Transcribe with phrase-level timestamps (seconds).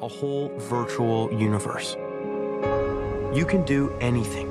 [0.00, 1.96] a whole virtual universe.
[3.34, 4.48] You can do anything,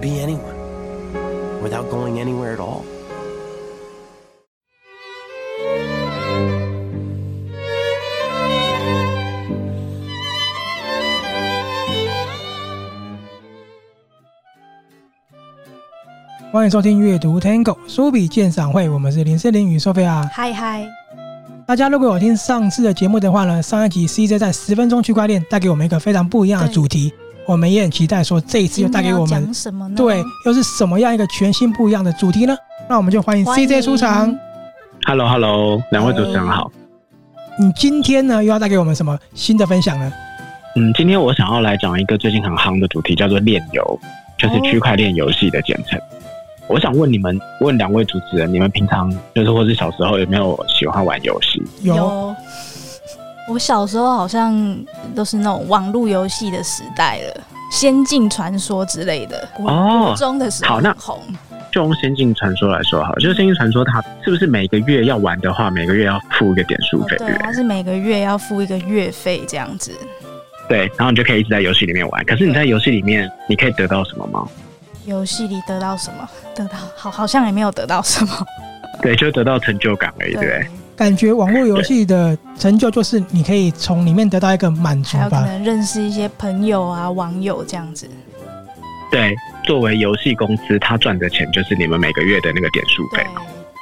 [0.00, 0.56] be anyone,
[1.62, 2.84] without going anywhere at all.
[16.50, 20.26] 欢迎收听阅读 Tango 书笔鉴赏会，我们是林森林与 Sophia。
[20.32, 20.88] 嗨嗨，
[21.65, 27.13] 大家如果有听上次的节目的话呢，上一集 CJ 在十分钟区块链带给我们一个非常不一样的主题，
[27.45, 29.95] 我们也很期待说这一次又带给我们什么呢？
[29.95, 32.55] 对，又是什么样一个全新不一样的主题呢？
[32.89, 34.37] 那我们就欢迎 CJ 出场。
[35.05, 36.69] Hello Hello，两位主持人好。
[37.57, 40.11] 你今天呢又要带给我们什么新的分享呢？
[40.75, 43.99] 嗯，今天我想要来讲一个最近很夯的主题，叫做链游，
[44.37, 45.97] 就是区块链游戏的简称。
[46.67, 51.61] 哦我想问你们，问两位主持人，你们平常就是或是小时候有没有喜欢玩游戏？
[51.81, 52.35] 有，
[53.49, 54.77] 我小时候好像
[55.13, 57.41] 都是那种网络游戏的时代了，
[57.75, 59.47] 《仙境传说》之类的。
[59.59, 61.19] 哦，国中的时候好，那红。
[61.71, 67.17] 就用《仙境传说》来说好，就是《仙境传说》，它是不是每个月要玩的话，每个月要付一个点数费？
[67.17, 69.91] 对，它是每个月要付一个月费这样子。
[70.69, 72.23] 对，然后你就可以一直在游戏里面玩。
[72.25, 74.47] 可是你在游戏里面，你可以得到什么吗？
[75.05, 76.29] 游戏里得到什么？
[76.55, 78.45] 得到好，好像也没有得到什么。
[79.01, 80.71] 对，就得到成就感而已，对，对不对？
[80.95, 85.23] 感觉网络游戏的成就就是你可以从里面得到一个满足吧。
[85.23, 88.07] 还有可能认识一些朋友啊、网友这样子。
[89.11, 93.25] 对，作为游戏公司，他赚的钱就是你们每个月的那个点数费。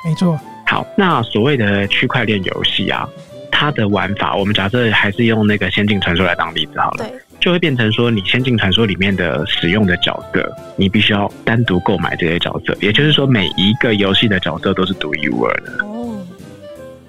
[0.05, 0.39] 没错。
[0.65, 3.07] 好，那所谓的区块链游戏啊，
[3.51, 7.05] 它的玩法，我们假设还是用那个《仙境传说》来当例子好了。
[7.05, 7.13] 对。
[7.41, 10.47] 就会变成说，你《仙境传说》里面的使用的角色，
[10.77, 12.77] 你必须要单独购买这些角色。
[12.79, 15.83] 也就是说，每一个游戏的角色都是独一无二的。
[15.83, 16.23] 哦，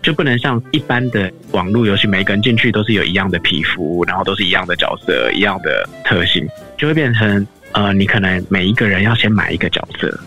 [0.03, 10.19] 就不能像一般的网络游戏，每个人进去都是有一样的皮肤，然后都是一样的角色、一样的特性，就会变成呃，你可能每一个人要先买一个角色，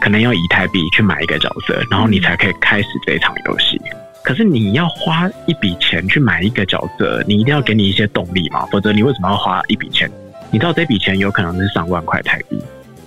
[0.00, 3.80] 可能用以太币去买一个角色，然后你才可以开始这一场游戏。
[4.26, 10.10] 可是你要花一笔钱去买一个角色，你一定要给你一些动力嘛，否则你为什么要花一笔钱？
[10.50, 12.60] 你知道这笔钱有可能是上万块台币。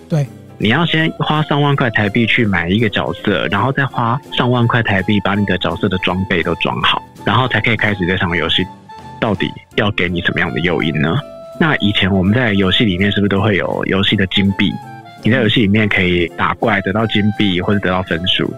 [0.08, 0.26] 对，
[0.58, 8.66] 你要先花上万块台币去买一个角色，然后再花上万块台币把你的角色的装备都装好，然后才可以开始这场游戏。
[9.20, 11.18] 到底要给你什么样的诱因呢？
[11.60, 14.72] 那以前我们在游戏里面是不是都会有游戏的金币？
[15.22, 18.50] 你在游戏里面可以打怪得到金币或者得到分数。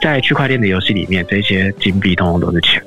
[0.00, 2.82] 在区块链的游戏里面，这些金币通通都是钱，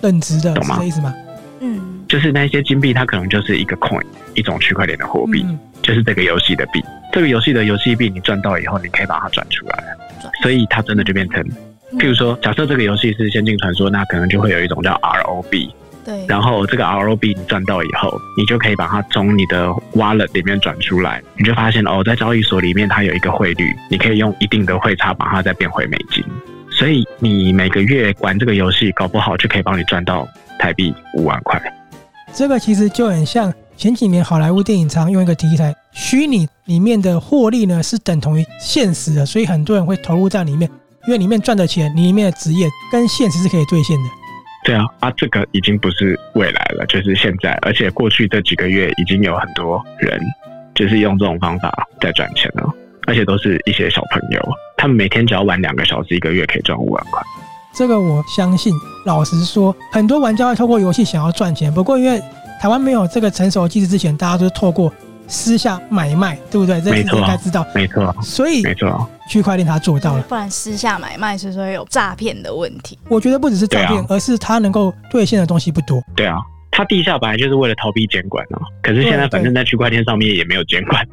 [0.00, 0.82] 等值的，懂吗？
[0.82, 1.14] 意思吗？
[1.60, 4.02] 嗯，就是那些金币，它可能就是一个 coin，
[4.34, 6.82] 一种区块链的货币，嗯、就是这个游戏的币。
[7.12, 9.84] 这个游戏的游戏币，你赚到以后，你可以把它转出来，
[10.42, 11.42] 所以它真的就变成，
[11.92, 15.70] 譬如说，假设这个游戏是《仙境传说》，那可能就会有一种叫 RO 币。
[16.06, 26.24] 对，然后这个 ROB 你赚到以后，你就可以把它从你的 wallet 里面转出来，你就发现哦，在交易所里面它有一个汇率，你可以用一定的汇差把它再变回美金，
[26.70, 30.24] 所以你每个月玩这个游戏，搞不好就可以帮你赚到
[30.60, 31.60] 台币五万块。
[32.32, 40.70] 这个其实就很像前几年好莱坞电影常用一个题材，虚拟里面的获利呢是等同于现实的，所以很多人会投入在里面，
[41.08, 44.04] 因为里面赚的钱，你里面的职业跟现实是可以兑现的。
[44.66, 47.52] 对啊，啊，这个已经不是未来了，就是现在。
[47.62, 50.20] 而且过去这几个月已经有很多人
[50.74, 52.68] 就是用这种方法在赚钱了，
[53.06, 54.42] 而且都是一些小朋友，
[54.76, 57.22] 他们每天只要玩两个小时，一个月可以赚五万块。
[57.72, 61.72] 这个我相信，老实说，很多玩家会透过游戏想要赚钱。
[61.72, 62.20] 不过因为
[62.60, 64.92] 台湾没有这个成熟的机制之前，大家都是透过。
[65.28, 66.80] 私下买卖，对不对？
[66.80, 68.14] 这应该知道，没错。
[68.22, 70.22] 所以，没错，区块链它做到了。
[70.22, 72.98] 不然私下买卖是说有诈骗的问题。
[73.08, 76.00] 我觉得不只是诈骗，啊、而是它能够兑现的东西不多。
[76.14, 76.36] 对啊，
[76.70, 78.60] 它地下本来就是为了逃避监管啊。
[78.82, 81.06] 可是现在反正在区块链上面也没有监管。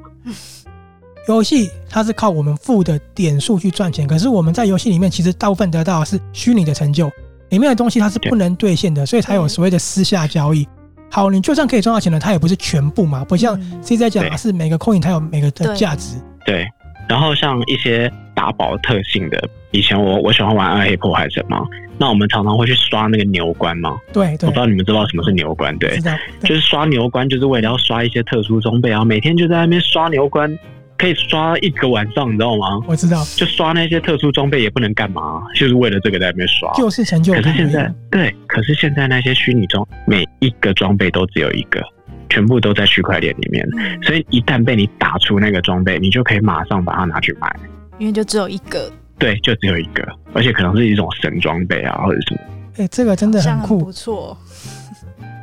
[1.28, 7.10] 游戏它是靠我们付的点数去赚钱，可是我们在游戏里面其实大部分得到的是虚拟的成就，
[7.50, 10.68] 里面的东西它是不能兑现的，所以才有所谓的私下交易。
[11.14, 16.18] 好，你就算可以赚到钱了，它也不是全部嘛，不像 C 在讲的是每个 coin 它有每个的价值。
[16.44, 16.66] 对，
[17.08, 21.62] 然后像一些打宝特性的，以前我我喜欢玩暗黑破坏神嘛，
[22.00, 23.96] 那我们常常会去刷那个牛关嘛。
[24.12, 25.78] 对，对，我不知道你们知道什么是牛关？
[25.78, 26.00] 对，
[26.42, 30.50] 就是刷牛关，就是为了要刷一些特殊装备啊，每天就在那边刷牛关。
[30.98, 32.80] 可以刷一个晚上，你知道吗？
[32.88, 37.34] 我知道，就刷那些特殊装备也不能干嘛，就是为了这个在那边刷，就是成就。
[37.34, 41.82] 可是现在，对，可是现在那些虚拟装，每一个装备都只有一个，
[42.30, 47.54] 全部都在区块链里面，嗯、所以一旦被你打出那个装备，你就可以马上把它拿去卖，
[47.98, 48.92] 因为就只有一个。
[49.20, 52.42] 对，就只有一个，而且可能是一种神装备啊，或者什么。
[52.76, 54.36] 哎、欸，这个真的很酷，很不错。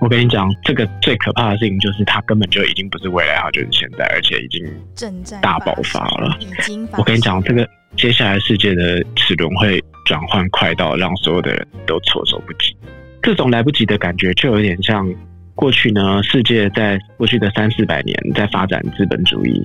[0.00, 6.36] 我跟你讲，这个最可怕的事情就是它根本就已经不是未来，它就是现在，而且已经正在大爆发了。
[6.40, 12.74] 已经，我跟你讲，这个接下来世界的齿轮会转换快到让所有的人都措手不及。
[13.22, 15.06] 这种来不及的感觉，就有点像
[15.54, 19.62] 过去呢，世界在过去的三四百年在发展资本主义。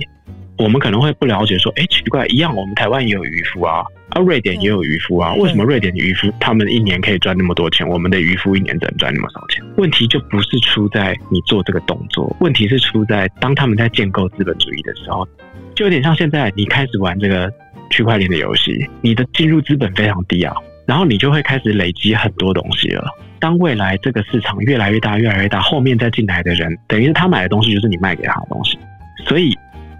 [0.57, 9.61] 我们可能会不了解，说，哎，奇怪，一样，我们台湾也有渔夫啊，啊，瑞典也有渔夫啊，为什么瑞典的渔夫他们一年可以赚那么多钱，我们的渔夫一年只能赚那么少钱？
[9.75, 15.27] 问题就不是出在你做这个动作，问题是出在当他们在建构资本主义的时候，
[15.75, 17.51] 就有点像现在你开始玩这个
[17.89, 20.55] 区块链的游戏，你的进入资本非常低啊，
[20.87, 23.03] 然后你就会开始累积很多东西了。
[23.39, 28.79] 当未来这个市场越来越大，越来越大，后面再进来的人，等于是他买的东西就是你卖给他的东西，
[29.27, 29.53] 所以。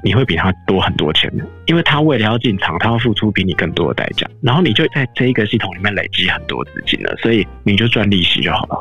[0.05, 8.77] 你会比他多很多钱的，因为他为了要进场，他要付出比你更多的代价，然后你就在这一个系统里面累积很多资金了，所以你就赚利息就好了。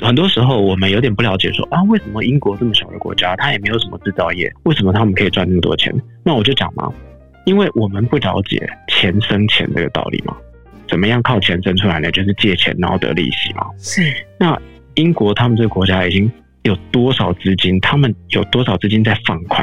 [0.00, 5.94] 很多时候我们有点不了解说，说啊，为什么英国这么小的国家，它也没有什么制造业，为什么他们可以赚那么多钱？
[6.24, 6.90] 那我就讲嘛，
[7.44, 10.34] 因为我们不了解钱生钱这个道理嘛，
[10.88, 12.10] 怎么样靠钱生出来呢？
[12.10, 13.66] 就是借钱然后得利息嘛。
[13.76, 14.02] 是。
[14.40, 14.58] 那
[14.94, 16.32] 英国他们这个国家已经
[16.62, 17.78] 有多少资金？
[17.80, 19.62] 他们有多少资金在放款？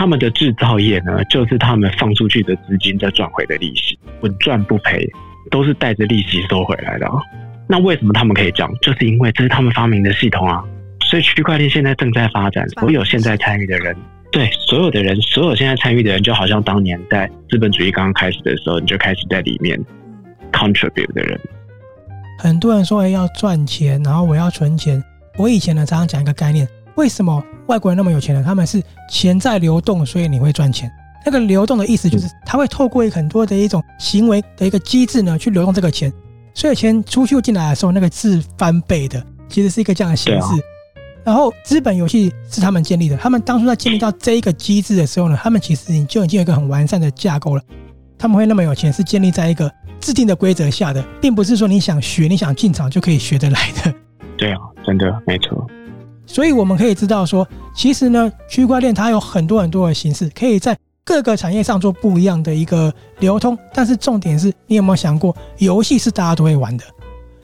[0.00, 5.06] 他们的制造业呢，就是他们放出去的资金再赚回的利息，稳赚不赔，
[5.50, 7.20] 都是带着利息收回来的啊。
[7.68, 8.72] 那为什么他们可以这样？
[8.80, 10.64] 就是因为这是他们发明的系统啊。
[11.04, 13.94] 所以区块链现在正在发展，所有现在参与的人，
[14.32, 19.78] 对所有的人，所有现在参与的人，就好像当年在资本主义刚刚开始的时候，你就开始在里面
[20.50, 21.38] contribute 的人。
[22.38, 25.04] 很多人说要赚钱，然后我要存钱。
[25.36, 26.66] 我以前呢，常常讲一个概念。
[26.96, 28.42] 为什么外国人那么有钱呢？
[28.44, 30.90] 他们是钱在流动，所以你会赚钱。
[31.24, 36.12] 那个流动的意思就是，他会透过很多的一种行为的一个机制呢，去流动这个钱。
[36.54, 40.48] 所以钱出去进来的时候，那个是翻倍的，其实是一个这样的形式。
[41.22, 47.62] 然后资本游戏是他们建立的，他们当初在建立到这一个机制的时候呢，他们其实就已经有一个很完善的架构了。
[48.18, 49.70] 他们会那么有钱，是建立在一个
[50.00, 53.94] 制定的规则下的，并不是说你想学、你想进场就可以学得来的。
[54.36, 55.66] 对啊，真的没错。
[56.32, 57.44] 所以我们可以知道说，
[57.74, 63.58] 其实呢，区块链它有很多很多的形式，可以在各个产业上做不一样的一个流通。
[63.74, 66.84] 但是重点是你有没有想过，游戏是大家都会玩的，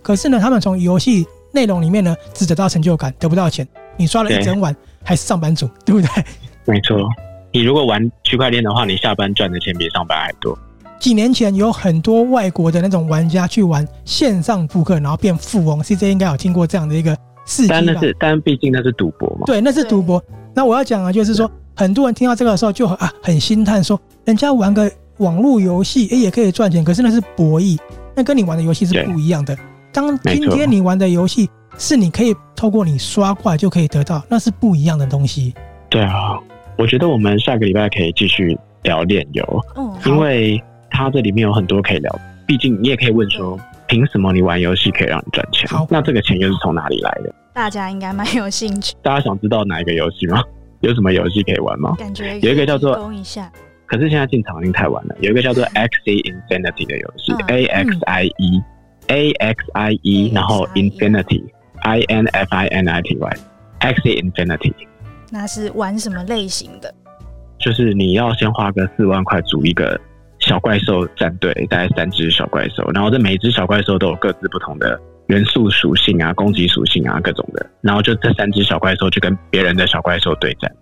[0.02, 3.66] 可是呢，他们从游戏内容里面呢，只得到成就感，得不到钱。
[3.96, 6.24] 你刷了一整晚，还是上班族， 对不对？
[6.64, 6.96] 没错。
[7.52, 10.56] 你如果玩区块链的话，你下班赚的钱比上班还多。
[11.00, 15.82] 几年前有很多外国的那种玩家去玩线上扑克，然后变富翁。
[15.82, 17.16] CJ 应该有听过这样的一个。
[17.68, 19.46] 但那是，但毕竟那是赌博嘛。
[19.46, 20.22] 对，那是赌博。
[20.52, 27.78] 那我要讲啊，就是说，很多人听到这个的时候就啊很心叹，说人家玩个网络游戏，哎，也可以赚钱，可是那是博弈，
[28.14, 29.56] 那跟你玩的游戏是不一样的。
[29.92, 31.48] 当今天你玩的游戏
[31.78, 35.54] 是你可以透过你刷怪就可以得到，那是不一样的东西。
[35.88, 36.38] 对啊，
[36.76, 42.18] 我觉得我们下个礼拜可以继续聊炼油，嗯，因为它这里面有很多可以聊。
[42.46, 43.58] 毕竟你也可以问说。
[43.88, 45.68] 凭什么你玩游戏可以让你赚钱？
[45.90, 47.34] 那这个钱又是从哪里来的？
[47.52, 48.94] 大家应该蛮有兴趣。
[49.02, 50.42] 大家想知道哪一个游戏吗？
[50.80, 51.94] 有什么游戏可以玩吗？
[51.98, 53.12] 感觉有一个叫做……
[53.12, 53.50] 一下。
[53.86, 55.16] 可是现在进场已经太晚了。
[55.20, 63.00] 有一个叫做 Axie Infinity 的游戏，A X I E，A X I E，然后 Infinity，I N F I N I
[63.02, 64.74] T Y，Axie Infinity。
[65.30, 66.92] 那是玩什么类型的？
[67.58, 69.98] 就是你要先花个四万块组一个。
[70.46, 80.72] 小怪兽战队大概三只小怪兽，然后这每一只小怪兽都有各自不同的元素属性啊、攻击属性啊各种的，然后就这三只小怪兽就跟别人的小怪兽对战。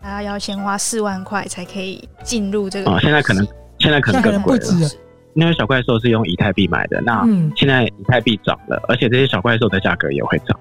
[0.00, 2.88] 大家要先花四万块才可以进入这个。
[2.88, 3.44] 哦，现在可能
[3.80, 4.88] 现在可能更贵了，
[5.34, 7.26] 因为小怪兽是用以太币买的，那
[7.56, 10.56] 现在以太币涨了，而且这些小怪兽的价格也会涨，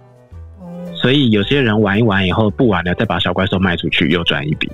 [0.95, 4.67] 所以有些人玩一玩以后不玩了，再把小怪兽卖出去又赚一笔。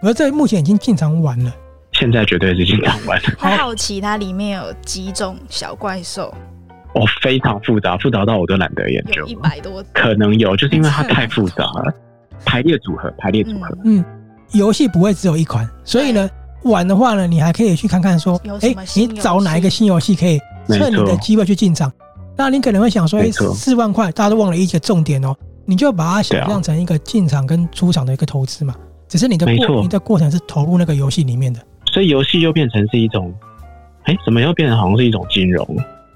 [0.00, 1.54] 而在目前已经进场玩了。
[1.94, 3.20] 现在绝对是经常玩。
[3.38, 6.32] 很好奇它里面有几种小怪兽？
[6.94, 9.26] 哦，非常复杂，复杂到我都懒得研究。
[9.26, 11.92] 一百多，可能有，就是因为它太复杂了。
[12.46, 13.76] 排列组合，排列组合。
[13.84, 14.04] 嗯，
[14.52, 16.30] 游戏不会只有一款，所以呢，
[16.62, 21.90] 玩的话呢，你还可以去看看说，哎，你找哪一个新游戏可以趁你的机会去进场。
[22.36, 25.34] 那你可能会想说，哎，四万块，大家都忘了一个重点哦，
[25.64, 28.74] 你就把它想象成一个进场跟出场的一个投资嘛，
[29.08, 31.60] 只是你的过你的过程是投入那个游戏里面的。
[31.94, 33.32] 所以游戏又变成是一种，
[34.02, 35.64] 哎，怎么又变成好像是一种金融？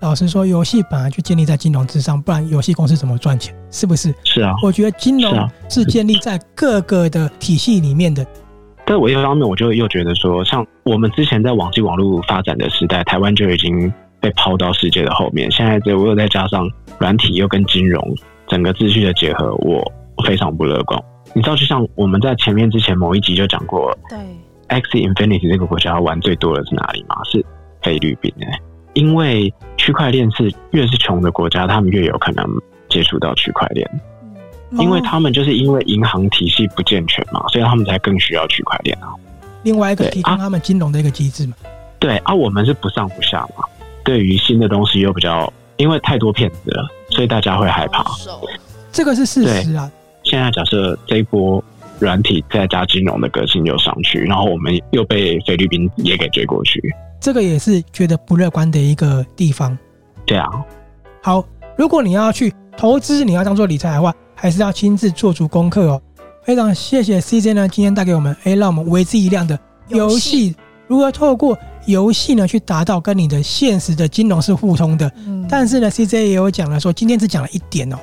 [0.01, 3.55] 老实说，游戏本来就建立在金融之上，不然游戏公司怎么赚钱？
[3.71, 4.13] 是不是？
[4.25, 4.57] 是啊。
[4.61, 8.27] 我觉得金融是建立在各个的体系里面的。
[8.85, 15.49] 但我一方面，我就又觉得说，像我们之前在网际网络发展的时代，台湾就已经被抛到世界的后面。
[15.53, 16.69] 现在这我又再加上
[16.99, 18.03] 软体又跟金融，
[18.49, 19.85] 整个秩序的结合，我
[20.27, 21.01] 非常不乐观。
[21.35, 24.19] 你知道，就像我们在前面之前某一集就讲过，对
[24.79, 27.17] ，Axie Infinity 这个国家玩最多的是哪里吗？
[27.25, 27.45] 是
[27.83, 28.61] 菲律宾哎，
[28.95, 32.47] 因为区块链是越是穷的国家，他们越有可能
[32.89, 33.89] 接触到区块链，
[34.73, 39.09] 因为他们就是因为银行体系不健全嘛，所以他们才更需要区块链啊。
[39.63, 41.55] 另外一个提供他们金融的一个机制嘛。
[41.99, 43.65] 对啊，我们是不上不下嘛。
[44.05, 48.05] 对于新的东西又比较，因为太多骗子了，所以大家会害怕。
[48.91, 49.91] 这个是事实啊。
[50.23, 51.63] 现在假设这一波
[51.99, 56.81] 软体再加金融的革新又上去，然后我们又被菲律宾也给追过去，
[57.21, 59.77] 这个也是觉得不乐观的一个地方。
[60.27, 60.49] 对啊。
[61.23, 61.45] 好，
[61.77, 66.01] 如果你要去投资，你要当做理财的话，还是要亲自做足功课哦。
[66.45, 70.55] 非常谢谢 CJ 呢，今天带给我们，哎，让我们为之一亮的游戏
[70.87, 75.11] 如何透过游戏呢去达到跟你的现实的金融是互通的。
[75.27, 75.45] 嗯。
[75.49, 77.99] 但是呢，CJ 也有讲了说，今天只讲了一点哦。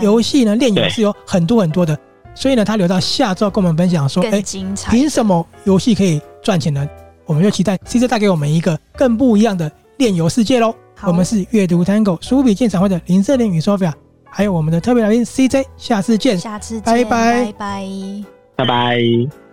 [0.00, 1.98] 游戏呢，链游是有很多很多的，
[2.40, 4.42] 所以呢，他留到下周跟我们分享说，哎，
[4.90, 6.88] 凭什么游戏可以赚钱呢？
[7.26, 10.74] 我们就期待 CJ 带给我们一个更不一样的炼游世界喽。
[11.02, 13.92] 我们是阅读 Tango 书富比鉴赏会的林瑟琳与 Sophia，
[14.30, 17.86] 还有我们的特别来宾 CJ，下次见，下次见，拜拜，拜拜，
[18.56, 19.49] 拜拜。